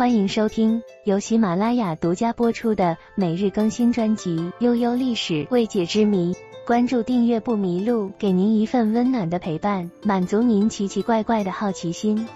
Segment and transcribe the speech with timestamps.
[0.00, 6.32] 欢迎收听由喜马拉雅独家播出的每日更新专辑《悠悠历史未解之谜》。
[6.66, 12.26] 关注订阅不迷路，给您一份温暖的陪伴，满足您奇奇怪怪的好奇心。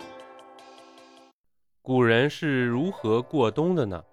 [1.81, 4.05] 古人是如何过冬的呢？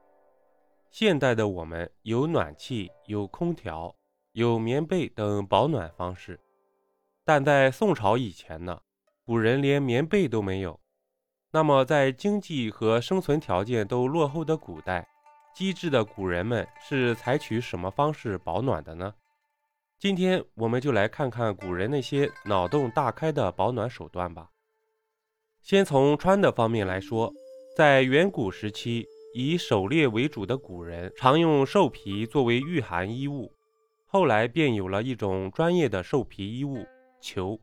[0.89, 3.93] 现代的我们有暖气、有空调、
[4.31, 6.39] 有棉被等保暖方式，
[7.25, 8.79] 但在宋朝以前呢，
[9.25, 10.79] 古人连棉被都没有。
[11.53, 15.05] 那么，在经济和生存条件都落后的古代，
[15.53, 19.13] 机智的古人们是采取什么方式保暖的呢？
[19.99, 24.49] 今天我们就来看看古人那些脑洞大开的保暖手段吧。
[25.61, 27.33] 先从穿的方面来说，
[27.75, 33.51] 在远古时期，以狩猎为主的古人常用兽皮作为御寒衣物，
[34.05, 36.85] 后来便有了一种专业的兽皮衣物——
[37.19, 37.59] 裘。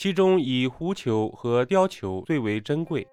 [0.00, 3.06] 其中以狐裘和貂裘最为珍贵，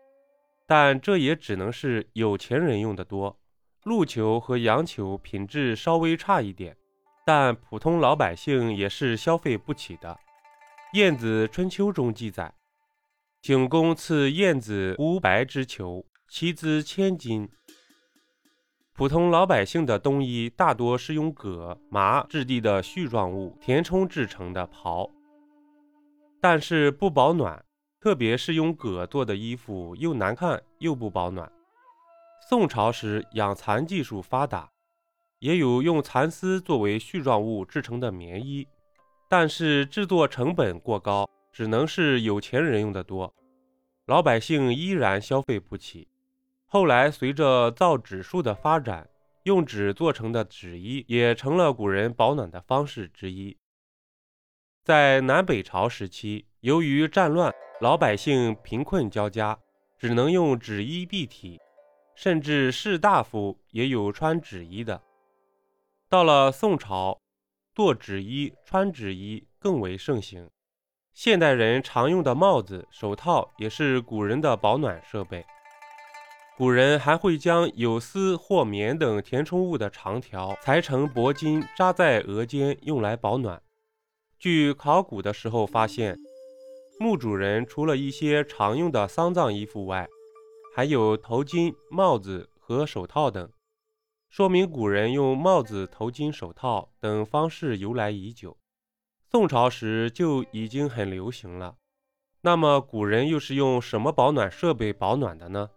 [0.65, 3.37] 但这也只能是有钱人用的多。
[3.83, 6.77] 鹿裘和羊裘品质稍微差一点，
[7.25, 10.17] 但普通老百姓也是消费不起的。
[10.97, 12.53] 《晏子春秋》中记载
[13.43, 17.49] ：“景公赐晏子狐白之裘，其资千金。”
[18.95, 25.11] 普通老百姓的冬衣大多是用葛、麻质地的絮状物填充制成的袍。
[26.39, 27.63] 但是不保暖，
[27.99, 31.51] 特别是用葛做的衣服又难看又不保暖。
[32.47, 34.69] 宋朝时养蚕技术发达，
[35.39, 38.65] 也有用蚕丝作为絮状物制成的棉衣，
[39.27, 43.33] 但是制作成本过高，只能是有钱人用的多，
[44.05, 46.07] 老百姓依然消费不起。
[46.67, 49.09] 后来随着造纸术的发展，
[49.43, 53.57] 用纸做成的纸衣也成了古人保暖的方式之一。
[54.87, 59.59] 在南北朝时期，由于战乱，老百姓贫困交加，
[59.99, 61.59] 只能用纸衣蔽体，
[62.15, 65.01] 甚至士大夫也有穿纸衣的。
[66.07, 67.19] 到了宋朝，
[67.75, 70.49] 做纸衣、穿纸衣更为盛行。
[71.13, 75.45] 现代人常用的帽子、手套也是古人的保暖设备。
[76.55, 83.61] 古人还会将有丝或棉等填充物的长条裁成薄巾，扎在额间，用来保暖。
[84.39, 86.15] 据考古的时候发现，
[86.99, 90.07] 墓主人除了一些常用的丧葬衣服外，
[90.75, 93.49] 还有头巾、帽子和手套等，
[94.29, 98.55] 说明古人用帽子、头巾、手套等方式由来已久。
[99.31, 101.75] 宋朝时就已经很流行了。
[102.41, 105.69] 那么，古人又是用什么保暖设备保暖的呢？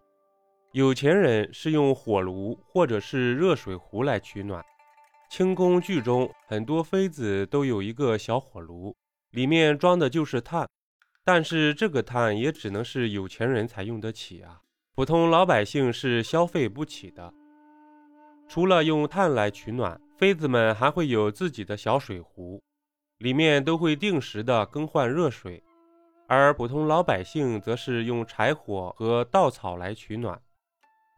[0.72, 4.64] 有钱人是用火炉或者是热水壶来取暖。
[5.30, 8.92] 清宫剧中很多妃子都有一个小火炉，
[9.30, 10.68] 里面装的就是炭，
[11.24, 14.60] 但是这个炭也只能是有钱人才用得起啊，
[14.96, 17.32] 普通老百姓是消费不起的。
[18.48, 22.60] 除了用炭来取暖，妃子们还会有自己的小水壶，
[23.18, 25.62] 里面都会定时的更换热水，
[26.26, 30.42] 而普通老百姓则是用柴火和稻草来取暖。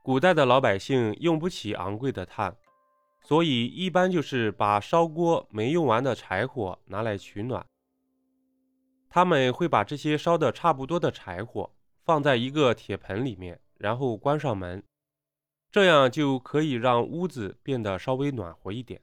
[0.03, 2.55] 古代的老百姓用不起昂贵的炭。
[3.23, 7.65] 所以，一般就是把烧锅没用完的柴火拿来取暖。
[9.09, 11.71] 他们会把这些烧的差不多的柴火
[12.05, 14.83] 放在一个铁盆里面，然后关上门，
[15.71, 19.01] 这样就可以让屋子变得稍微暖和一点。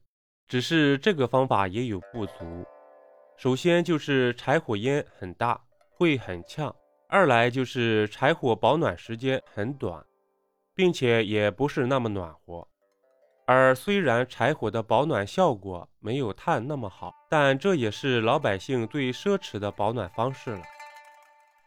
[0.47, 2.65] 只是这个方法也有不足。
[3.37, 6.73] 首先就是柴火烟很大，会很呛；
[7.07, 10.03] 二来就是柴火保暖时间很短，
[10.75, 12.67] 并且也不是那么暖和。
[13.51, 20.61] 而虽然柴火的保暖效果没有炭那么好，但这也是老百姓最奢侈的保暖方式了。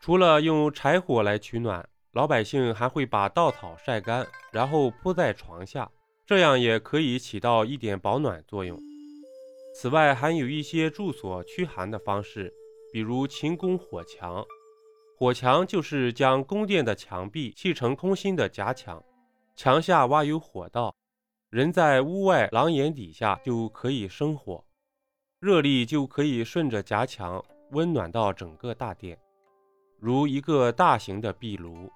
[0.00, 5.91] 除了用柴火来取暖，老百姓还会把稻草晒干，然后铺在床下，
[6.25, 8.78] 这样也可以起到一点保暖作用。
[9.75, 12.54] 此外，还有一些住所驱寒的方式，
[12.92, 14.44] 比如秦宫火墙。
[15.19, 19.03] 火墙就是将宫殿的墙壁砌成空心的夹墙，
[19.56, 20.95] 墙下挖有火道。
[21.53, 24.65] 人在屋外廊檐底下就可以生火，
[25.39, 29.19] 热力就可以顺着夹墙温暖到整个大殿，
[30.01, 31.93] 如一个大型的壁炉。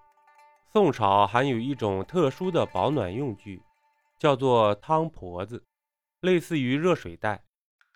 [0.70, 3.62] 宋朝还有一种特殊的保暖用具，
[4.18, 5.64] 叫做汤婆子，
[6.20, 7.42] 类似于热水袋，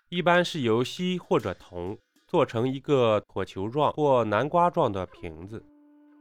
[0.09, 5.63] 一般是由锡或者铜做成一个椭球状或南瓜状的瓶子。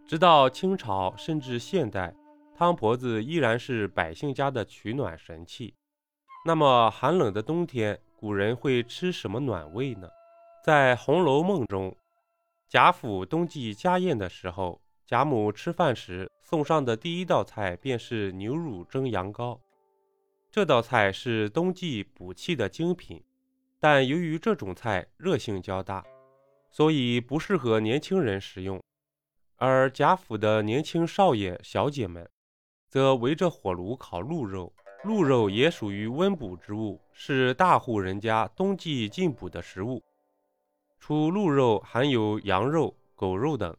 [0.06, 2.14] 直到清朝甚至现代。
[2.60, 5.72] 汤婆子依然是百姓家的取暖神器。
[6.44, 10.06] 那么寒冷的冬天，古人会吃什么暖胃呢？
[10.62, 11.96] 在《红楼梦》中，
[12.68, 19.58] 贾府冬季家宴的时候，贾母吃饭时送上的第一道菜便是牛乳蒸羊羔。
[20.50, 23.24] 这道菜是冬季补气的精品，
[23.78, 26.04] 但由于这种菜热性较大，
[26.70, 28.78] 所以不适合年轻人食用。
[29.56, 32.28] 而贾府的年轻少爷小姐们，
[32.90, 34.70] 则围着火炉烤鹿肉。
[35.04, 40.02] 鹿肉也属于温补之物，是大户人家冬季进补的食物。
[40.98, 43.74] 除鹿肉，还有羊肉、狗肉等。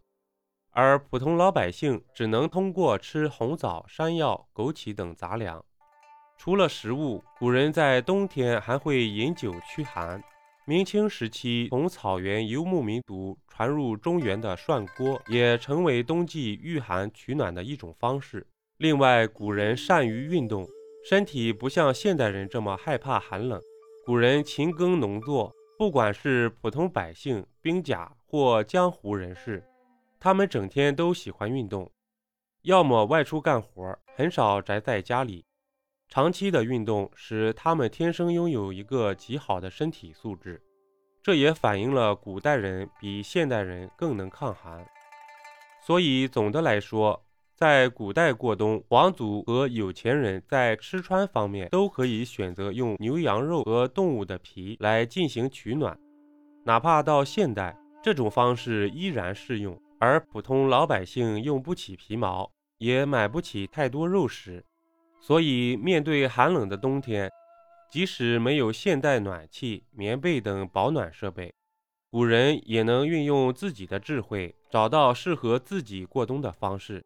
[0.72, 5.64] 而普通老百姓只能通过吃红枣、山药、枸杞等杂粮。
[6.38, 10.24] 除了食物，古人在冬天还会饮酒驱寒。
[10.66, 18.48] 明清时期，从草原游牧民族传入中原的涮锅，也成为冬季御寒取暖的一种方式。
[18.82, 20.68] 另外，古人善于运动，
[21.06, 23.62] 身体不像现代人这么害怕寒冷。
[24.04, 29.64] 古人勤耕农作，不管是普通百姓、兵甲或江湖人士，
[30.20, 31.92] 他们整天都喜欢运动，
[32.64, 35.46] 要么外出干活，很少宅在家里。
[36.10, 40.60] 长期的运动使他们天生拥有一个极好的身体素质，
[41.22, 44.84] 这也反映了古代人比现代人更能抗寒。
[45.86, 47.24] 所以总的来说，
[47.62, 55.96] 在古代过冬，皇族和有钱人在吃穿方面都可以选择用牛羊肉和动物的皮来进行取暖，
[56.66, 59.80] 哪怕到现代，这种方式依然适用。
[60.00, 64.66] 而普通老百姓用不起皮毛，也买不起太多肉食。
[65.20, 67.30] 所以，面对寒冷的冬天，
[67.92, 71.54] 即使没有现代暖气、棉被等保暖设备，
[72.10, 77.06] 古人也能运用自己的智慧，找到适合自己过冬的方式。